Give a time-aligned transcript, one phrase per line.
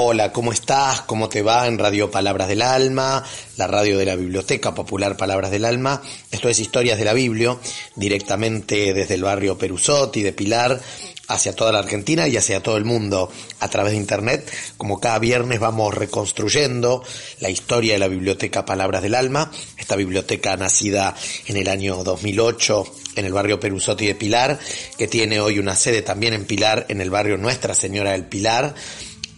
[0.00, 1.00] Hola, ¿cómo estás?
[1.00, 3.24] ¿Cómo te va en Radio Palabras del Alma,
[3.56, 6.00] la radio de la Biblioteca Popular Palabras del Alma?
[6.30, 7.56] Esto es Historias de la Biblia,
[7.96, 10.80] directamente desde el barrio Perusotti de Pilar
[11.26, 14.48] hacia toda la Argentina y hacia todo el mundo a través de Internet.
[14.76, 17.02] Como cada viernes vamos reconstruyendo
[17.40, 21.16] la historia de la Biblioteca Palabras del Alma, esta biblioteca nacida
[21.48, 22.84] en el año 2008
[23.16, 24.60] en el barrio Perusotti de Pilar,
[24.96, 28.76] que tiene hoy una sede también en Pilar, en el barrio Nuestra Señora del Pilar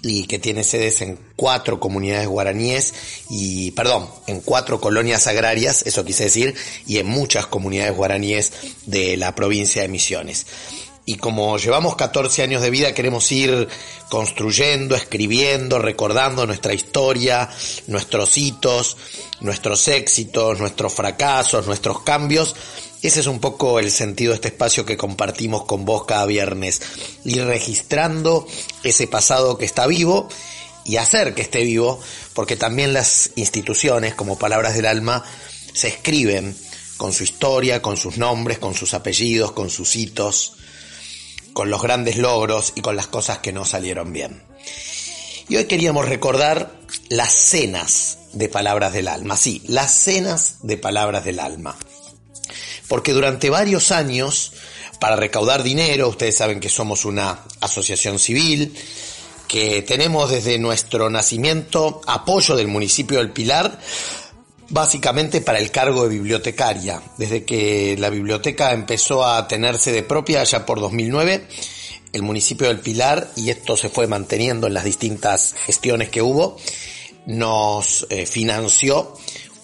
[0.03, 2.95] y que tiene sedes en cuatro comunidades guaraníes
[3.29, 6.55] y, perdón, en cuatro colonias agrarias, eso quise decir,
[6.87, 8.53] y en muchas comunidades guaraníes
[8.87, 10.47] de la provincia de Misiones.
[11.06, 13.69] Y como llevamos 14 años de vida, queremos ir
[14.09, 17.48] construyendo, escribiendo, recordando nuestra historia,
[17.89, 18.97] nuestros hitos,
[19.41, 22.55] nuestros éxitos, nuestros fracasos, nuestros cambios,
[23.03, 26.83] ese es un poco el sentido de este espacio que compartimos con vos cada viernes.
[27.25, 28.47] Ir registrando
[28.84, 30.29] ese pasado que está vivo
[30.84, 31.98] y hacer que esté vivo,
[32.34, 35.25] porque también las instituciones, como palabras del alma,
[35.73, 36.55] se escriben
[36.98, 40.56] con su historia, con sus nombres, con sus apellidos, con sus hitos,
[41.55, 44.43] con los grandes logros y con las cosas que no salieron bien.
[45.48, 46.78] Y hoy queríamos recordar
[47.09, 51.77] las cenas de palabras del alma, sí, las cenas de palabras del alma
[52.91, 54.53] porque durante varios años,
[54.99, 58.75] para recaudar dinero, ustedes saben que somos una asociación civil,
[59.47, 63.79] que tenemos desde nuestro nacimiento apoyo del municipio del Pilar,
[64.71, 67.00] básicamente para el cargo de bibliotecaria.
[67.17, 71.47] Desde que la biblioteca empezó a tenerse de propia ya por 2009,
[72.12, 76.56] el municipio del Pilar, y esto se fue manteniendo en las distintas gestiones que hubo,
[77.25, 79.15] nos eh, financió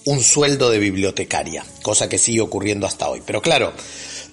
[0.06, 3.22] un sueldo de bibliotecaria, cosa que sigue ocurriendo hasta hoy.
[3.26, 3.72] Pero claro,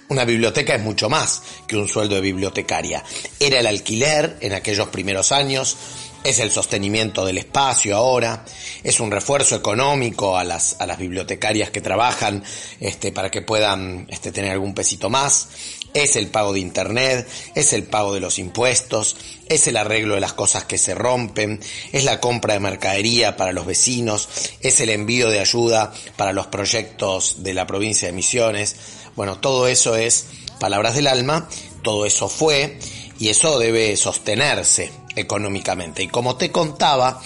[0.08, 3.02] una biblioteca es mucho más que un sueldo de bibliotecaria.
[3.40, 5.76] Era el alquiler en aquellos primeros años,
[6.24, 8.44] es el sostenimiento del espacio ahora,
[8.82, 12.42] es un refuerzo económico a las, a las bibliotecarias que trabajan
[12.80, 15.48] este, para que puedan este, tener algún pesito más,
[15.92, 19.16] es el pago de internet, es el pago de los impuestos,
[19.48, 21.60] es el arreglo de las cosas que se rompen,
[21.92, 24.28] es la compra de mercadería para los vecinos,
[24.60, 28.76] es el envío de ayuda para los proyectos de la provincia de Misiones.
[29.16, 30.26] Bueno, todo eso es
[30.58, 31.48] palabras del alma,
[31.82, 32.78] todo eso fue
[33.18, 36.02] y eso debe sostenerse económicamente.
[36.02, 37.22] Y como te contaba,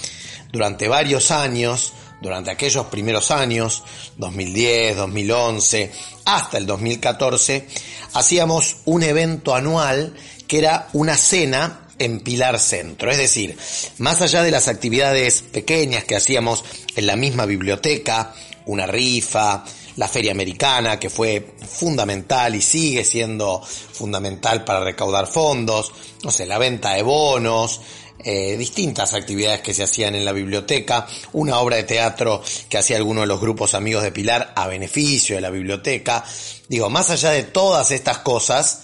[0.53, 3.83] durante varios años, durante aquellos primeros años,
[4.17, 5.93] 2010, 2011,
[6.25, 7.67] hasta el 2014,
[8.15, 10.15] hacíamos un evento anual
[10.47, 13.11] que era una cena en Pilar Centro.
[13.11, 13.57] Es decir,
[13.99, 16.65] más allá de las actividades pequeñas que hacíamos
[16.97, 18.35] en la misma biblioteca,
[18.67, 19.65] una rifa,
[19.99, 25.93] la feria americana, que fue fundamental y sigue siendo fundamental para recaudar fondos,
[26.23, 27.81] no sé, la venta de bonos,
[28.21, 32.97] eh, distintas actividades que se hacían en la biblioteca, una obra de teatro que hacía
[32.97, 36.25] alguno de los grupos amigos de Pilar a beneficio de la biblioteca.
[36.69, 38.83] Digo, más allá de todas estas cosas,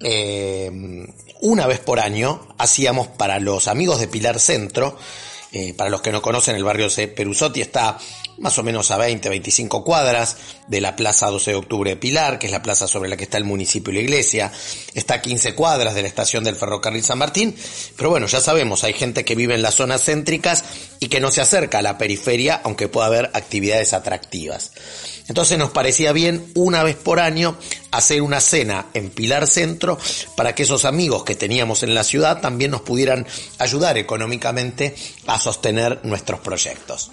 [0.00, 0.70] eh,
[1.40, 4.98] una vez por año hacíamos para los amigos de Pilar Centro,
[5.54, 7.98] eh, para los que no conocen el barrio de Perusotti está
[8.42, 10.36] más o menos a 20, 25 cuadras
[10.66, 13.24] de la Plaza 12 de Octubre de Pilar, que es la plaza sobre la que
[13.24, 14.52] está el municipio y la iglesia,
[14.94, 17.54] está a 15 cuadras de la estación del ferrocarril San Martín,
[17.96, 20.64] pero bueno, ya sabemos, hay gente que vive en las zonas céntricas
[20.98, 24.72] y que no se acerca a la periferia, aunque pueda haber actividades atractivas.
[25.28, 27.56] Entonces nos parecía bien una vez por año
[27.92, 29.98] hacer una cena en Pilar Centro
[30.36, 33.26] para que esos amigos que teníamos en la ciudad también nos pudieran
[33.58, 34.96] ayudar económicamente
[35.28, 37.10] a sostener nuestros proyectos.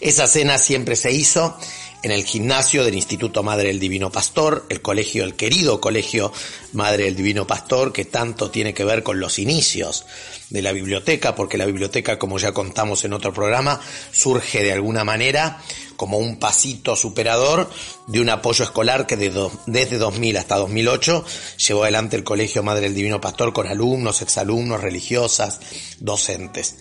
[0.00, 1.56] Esa cena siempre se hizo
[2.02, 6.32] en el gimnasio del Instituto Madre del Divino Pastor, el colegio, el querido colegio
[6.72, 10.04] Madre del Divino Pastor, que tanto tiene que ver con los inicios
[10.50, 13.80] de la biblioteca, porque la biblioteca, como ya contamos en otro programa,
[14.10, 15.62] surge de alguna manera
[15.96, 17.70] como un pasito superador
[18.08, 21.24] de un apoyo escolar que desde 2000 hasta 2008
[21.68, 25.60] llevó adelante el Colegio Madre del Divino Pastor con alumnos, exalumnos, religiosas,
[26.00, 26.76] docentes.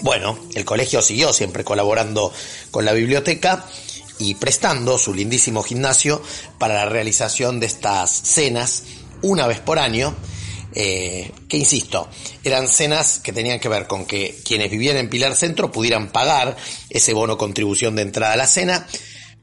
[0.00, 2.32] Bueno, el colegio siguió siempre colaborando
[2.70, 3.66] con la biblioteca
[4.18, 6.22] y prestando su lindísimo gimnasio
[6.58, 8.84] para la realización de estas cenas
[9.22, 10.14] una vez por año.
[10.74, 12.08] Eh, que insisto,
[12.42, 16.56] eran cenas que tenían que ver con que quienes vivían en Pilar Centro pudieran pagar
[16.88, 18.86] ese bono contribución de entrada a la cena,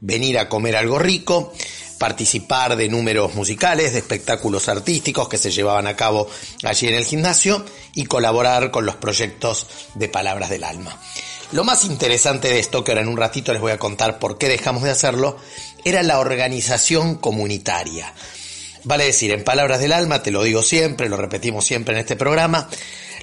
[0.00, 1.52] venir a comer algo rico,
[2.00, 6.30] participar de números musicales, de espectáculos artísticos que se llevaban a cabo
[6.64, 7.62] allí en el gimnasio
[7.94, 9.66] y colaborar con los proyectos
[9.96, 10.98] de Palabras del Alma.
[11.52, 14.38] Lo más interesante de esto, que ahora en un ratito les voy a contar por
[14.38, 15.36] qué dejamos de hacerlo,
[15.84, 18.14] era la organización comunitaria.
[18.84, 22.16] Vale decir, en palabras del alma, te lo digo siempre, lo repetimos siempre en este
[22.16, 22.70] programa,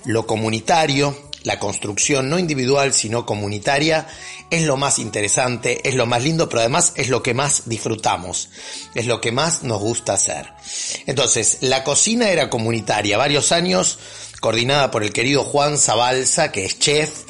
[0.05, 4.07] lo comunitario, la construcción no individual sino comunitaria,
[4.49, 8.49] es lo más interesante, es lo más lindo, pero además es lo que más disfrutamos,
[8.95, 10.53] es lo que más nos gusta hacer.
[11.05, 13.99] Entonces, la cocina era comunitaria, varios años,
[14.39, 17.26] coordinada por el querido Juan Zabalza, que es chef,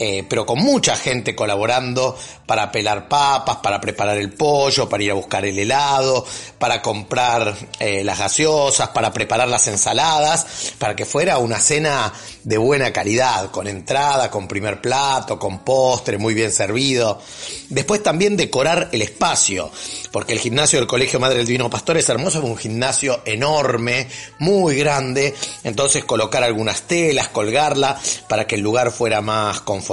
[0.00, 2.16] eh, pero con mucha gente colaborando
[2.46, 6.24] para pelar papas, para preparar el pollo, para ir a buscar el helado,
[6.58, 12.12] para comprar eh, las gaseosas, para preparar las ensaladas, para que fuera una cena
[12.44, 17.20] de buena calidad, con entrada, con primer plato, con postre, muy bien servido.
[17.68, 19.70] Después también decorar el espacio,
[20.12, 24.08] porque el gimnasio del Colegio Madre del Divino Pastor es hermoso, es un gimnasio enorme,
[24.38, 25.34] muy grande,
[25.64, 29.87] entonces colocar algunas telas, colgarla para que el lugar fuera más confortable,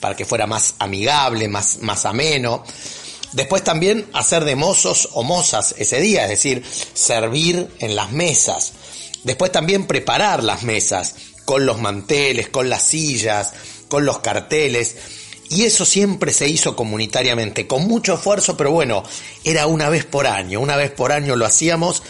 [0.00, 2.64] para que fuera más amigable, más, más ameno.
[3.32, 6.64] Después también hacer de mozos o mozas ese día, es decir,
[6.94, 8.72] servir en las mesas.
[9.24, 11.14] Después también preparar las mesas
[11.44, 13.52] con los manteles, con las sillas,
[13.88, 14.96] con los carteles.
[15.50, 19.02] Y eso siempre se hizo comunitariamente, con mucho esfuerzo, pero bueno,
[19.44, 22.02] era una vez por año, una vez por año lo hacíamos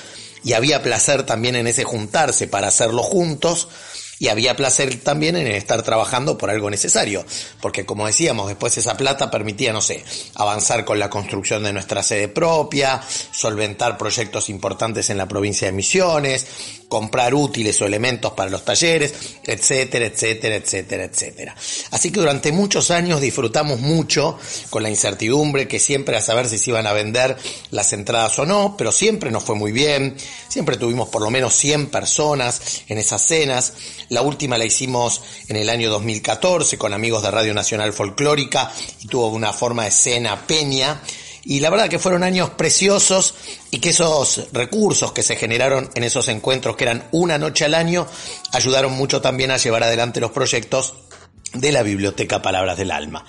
[0.44, 3.68] y había placer también en ese juntarse para hacerlo juntos
[4.18, 7.24] y había placer también en estar trabajando por algo necesario,
[7.60, 10.04] porque como decíamos, después esa plata permitía, no sé,
[10.34, 13.00] avanzar con la construcción de nuestra sede propia,
[13.32, 16.46] solventar proyectos importantes en la provincia de Misiones,
[16.88, 19.14] comprar útiles o elementos para los talleres,
[19.44, 21.54] etcétera, etcétera, etcétera, etcétera.
[21.90, 24.38] Así que durante muchos años disfrutamos mucho
[24.70, 27.36] con la incertidumbre que siempre a saber si se iban a vender
[27.70, 30.16] las entradas o no, pero siempre nos fue muy bien,
[30.48, 33.74] siempre tuvimos por lo menos 100 personas en esas cenas,
[34.08, 39.08] la última la hicimos en el año 2014 con amigos de Radio Nacional Folclórica y
[39.08, 41.02] tuvo una forma de cena peña
[41.48, 43.34] y la verdad que fueron años preciosos
[43.70, 47.72] y que esos recursos que se generaron en esos encuentros, que eran una noche al
[47.72, 48.06] año,
[48.52, 50.92] ayudaron mucho también a llevar adelante los proyectos
[51.54, 53.24] de la Biblioteca Palabras del Alma.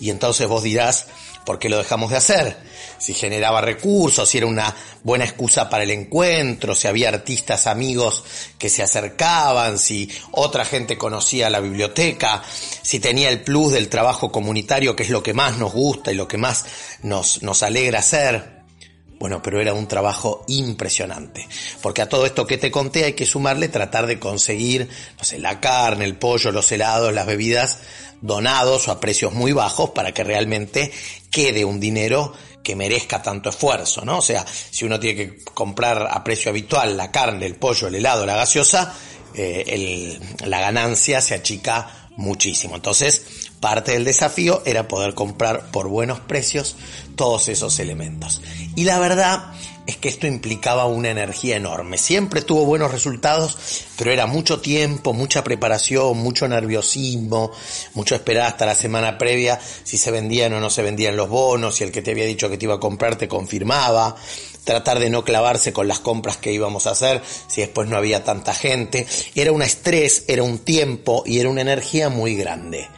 [0.00, 1.06] Y entonces vos dirás,
[1.46, 2.58] ¿por qué lo dejamos de hacer?
[2.98, 8.24] Si generaba recursos, si era una buena excusa para el encuentro, si había artistas amigos
[8.58, 12.42] que se acercaban, si otra gente conocía la biblioteca,
[12.82, 16.16] si tenía el plus del trabajo comunitario, que es lo que más nos gusta y
[16.16, 16.66] lo que más
[17.02, 18.56] nos, nos alegra hacer.
[19.18, 21.48] Bueno, pero era un trabajo impresionante,
[21.80, 25.38] porque a todo esto que te conté hay que sumarle tratar de conseguir, no sé,
[25.38, 27.78] la carne, el pollo, los helados, las bebidas
[28.20, 30.92] donados o a precios muy bajos para que realmente
[31.30, 32.34] quede un dinero
[32.66, 34.18] que merezca tanto esfuerzo, ¿no?
[34.18, 37.94] O sea, si uno tiene que comprar a precio habitual la carne, el pollo, el
[37.94, 38.92] helado, la gaseosa,
[39.34, 42.74] eh, la ganancia se achica muchísimo.
[42.74, 43.22] Entonces,
[43.60, 46.74] parte del desafío era poder comprar por buenos precios
[47.14, 48.42] todos esos elementos.
[48.74, 49.52] Y la verdad
[49.86, 51.98] es que esto implicaba una energía enorme.
[51.98, 53.56] Siempre tuvo buenos resultados,
[53.96, 57.52] pero era mucho tiempo, mucha preparación, mucho nerviosismo,
[57.94, 61.76] mucho esperar hasta la semana previa si se vendían o no se vendían los bonos,
[61.76, 64.16] si el que te había dicho que te iba a comprar te confirmaba,
[64.64, 68.24] tratar de no clavarse con las compras que íbamos a hacer si después no había
[68.24, 69.06] tanta gente.
[69.34, 72.88] Era un estrés, era un tiempo y era una energía muy grande.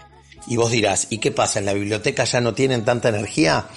[0.47, 1.59] Y vos dirás, ¿y qué pasa?
[1.59, 3.69] ¿En la biblioteca ya no tienen tanta energía?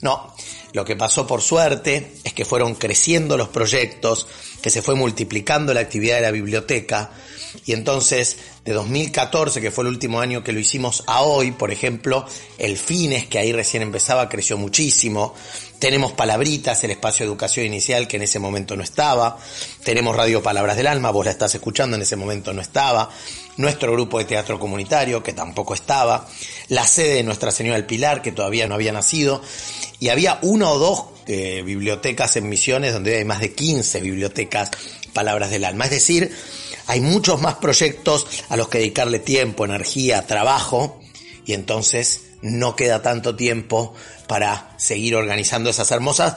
[0.00, 0.32] No,
[0.72, 4.26] lo que pasó por suerte es que fueron creciendo los proyectos,
[4.62, 7.10] que se fue multiplicando la actividad de la biblioteca
[7.66, 11.70] y entonces de 2014, que fue el último año que lo hicimos, a hoy, por
[11.70, 12.26] ejemplo,
[12.58, 15.34] el Fines, que ahí recién empezaba, creció muchísimo.
[15.78, 19.38] Tenemos Palabritas, el espacio de educación inicial, que en ese momento no estaba.
[19.82, 23.10] Tenemos Radio Palabras del Alma, vos la estás escuchando, en ese momento no estaba.
[23.60, 26.28] Nuestro grupo de teatro comunitario, que tampoco estaba.
[26.68, 29.42] La sede de Nuestra Señora del Pilar, que todavía no había nacido.
[29.98, 34.70] Y había una o dos eh, bibliotecas en Misiones, donde hay más de 15 bibliotecas
[35.12, 35.84] Palabras del Alma.
[35.84, 36.34] Es decir,
[36.86, 41.00] hay muchos más proyectos a los que dedicarle tiempo, energía, trabajo,
[41.44, 43.94] y entonces no queda tanto tiempo
[44.26, 46.36] para seguir organizando esas hermosas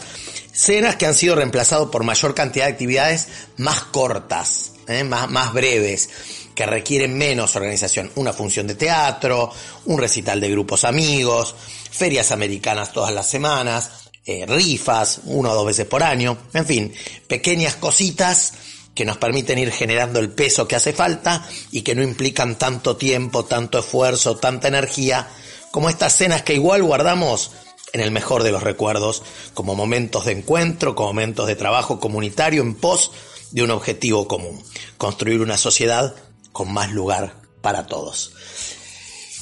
[0.52, 3.28] cenas que han sido reemplazadas por mayor cantidad de actividades
[3.58, 5.04] más cortas, ¿eh?
[5.04, 6.10] más, más breves,
[6.56, 8.12] que requieren menos organización.
[8.16, 9.52] Una función de teatro,
[9.86, 11.56] un recital de grupos amigos,
[11.92, 16.94] ferias americanas todas las semanas, eh, rifas, una o dos veces por año, en fin,
[17.28, 18.54] pequeñas cositas
[18.96, 22.96] que nos permiten ir generando el peso que hace falta y que no implican tanto
[22.96, 25.28] tiempo, tanto esfuerzo, tanta energía,
[25.72, 27.52] como estas cenas que igual guardamos
[27.92, 32.62] en el mejor de los recuerdos, como momentos de encuentro, como momentos de trabajo comunitario
[32.62, 33.12] en pos
[33.52, 34.64] de un objetivo común,
[34.98, 36.16] construir una sociedad
[36.54, 38.32] con más lugar para todos.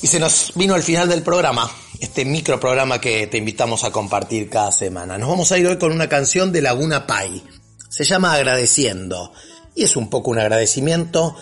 [0.01, 3.91] Y se nos vino al final del programa, este micro programa que te invitamos a
[3.91, 5.19] compartir cada semana.
[5.19, 7.43] Nos vamos a ir hoy con una canción de Laguna Pai.
[7.87, 9.31] Se llama Agradeciendo
[9.75, 11.35] y es un poco un agradecimiento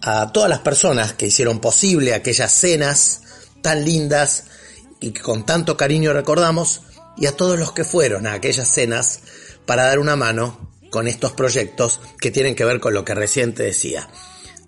[0.00, 3.22] a todas las personas que hicieron posible aquellas cenas
[3.62, 4.44] tan lindas
[5.00, 6.82] y que con tanto cariño recordamos
[7.16, 9.20] y a todos los que fueron a aquellas cenas
[9.66, 13.54] para dar una mano con estos proyectos que tienen que ver con lo que recién
[13.54, 14.08] te decía.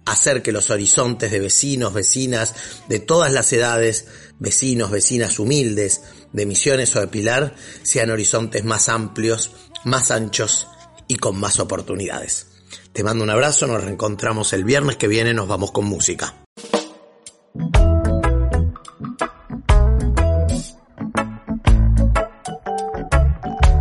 [0.06, 2.54] Hacer que los horizontes de vecinos, vecinas,
[2.88, 4.06] de todas las edades,
[4.38, 6.00] vecinos, vecinas humildes,
[6.32, 9.50] de Misiones o de Pilar, sean horizontes más amplios,
[9.84, 10.68] más anchos
[11.08, 12.46] y con más oportunidades.
[12.92, 16.34] Te mando un abrazo, nos reencontramos el viernes que viene, nos vamos con música.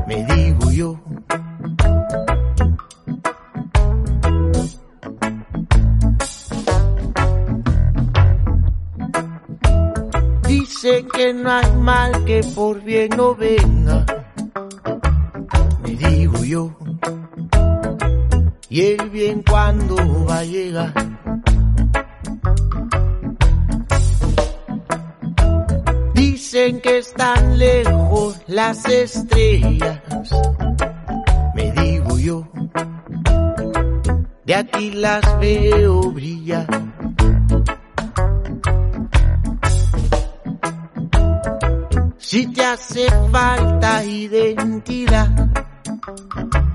[0.07, 1.04] Me digo yo.
[11.15, 14.05] Que no hay mal que por bien no venga.
[15.83, 16.75] Me digo yo.
[18.69, 19.95] Y el bien cuando
[20.25, 20.93] va a llegar.
[26.13, 30.01] Dicen que están lejos las estrellas.
[31.55, 32.47] Me digo yo.
[34.45, 36.84] De aquí las veo brillar.
[42.35, 45.29] Si te hace falta identidad,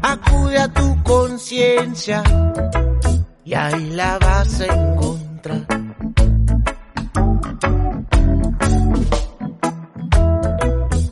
[0.00, 2.22] acude a tu conciencia
[3.44, 5.66] y ahí la vas a encontrar.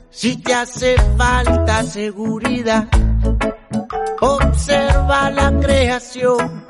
[0.08, 2.88] Si te hace falta seguridad,
[4.22, 6.64] observa la creación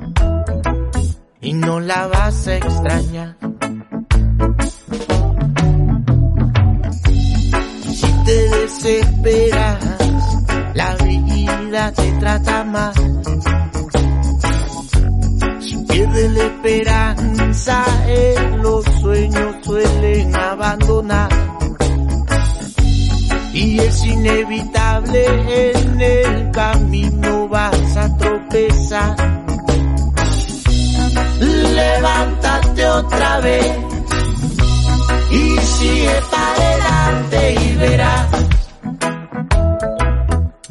[1.39, 3.48] y no la vas a extrañar.
[8.69, 9.77] Desesperas,
[10.75, 12.93] la vida te trata mal.
[15.59, 21.29] Si pierdes la esperanza, en los sueños suelen abandonar.
[23.53, 29.15] Y es inevitable, en el camino vas a tropezar.
[31.39, 33.98] Levántate otra vez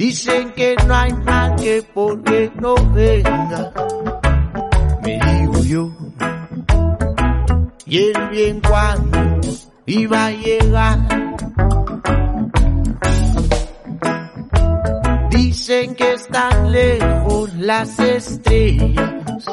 [0.09, 3.73] Dicen que no hay mal que por bien no venga.
[5.03, 5.91] Me digo yo.
[7.85, 9.19] Y el bien cuando
[9.85, 10.99] iba a llegar.
[15.29, 19.45] Dicen que están lejos las estrellas.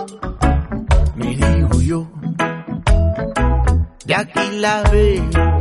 [1.17, 2.07] Me digo yo.
[4.05, 5.55] De aquí la veo.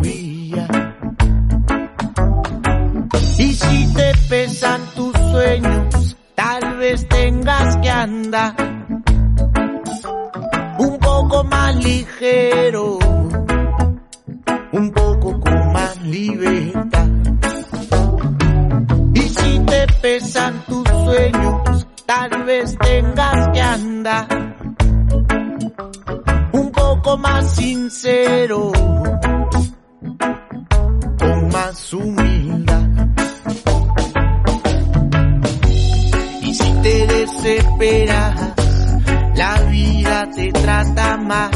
[3.37, 8.55] Y si te pesan tus sueños, tal vez tengas que andar
[10.79, 12.99] un poco más ligero,
[14.73, 17.09] un poco con más libertad.
[19.15, 24.27] Y si te pesan tus sueños, tal vez tengas que andar
[26.53, 28.71] un poco más sincero,
[31.19, 32.84] con más humildad.
[37.45, 38.55] Te desesperas,
[39.35, 41.51] la vida te trata mal.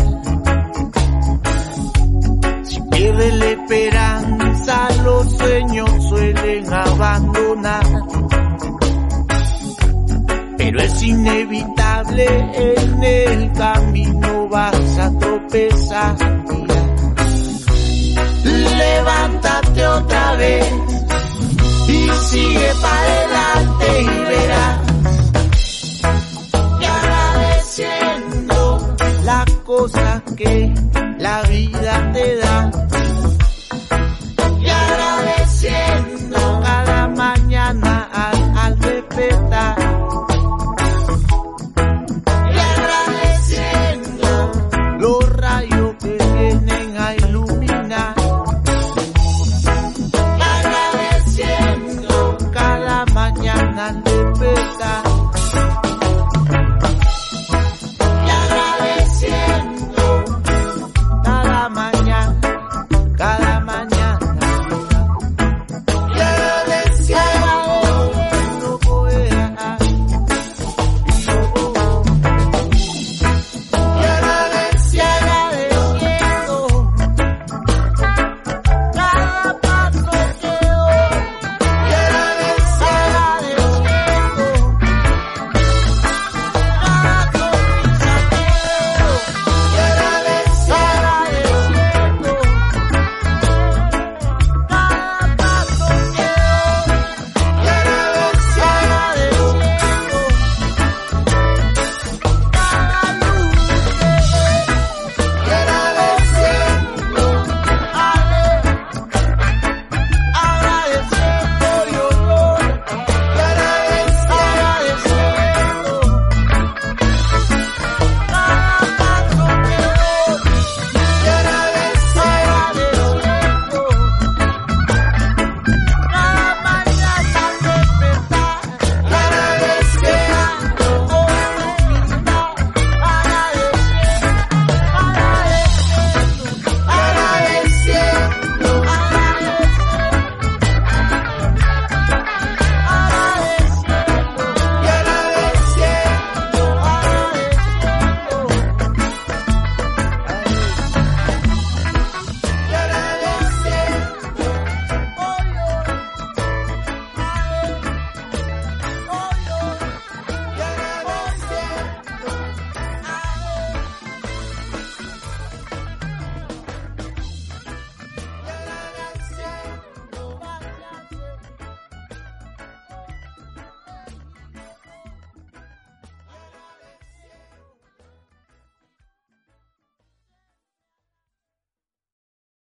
[2.65, 7.87] Si pierdes la esperanza, los sueños suelen abandonar.
[10.59, 16.17] Pero es inevitable, en el camino vas a tropezar.
[18.45, 20.73] Levántate otra vez
[21.89, 23.18] y sigue para
[54.05, 55.08] empezar.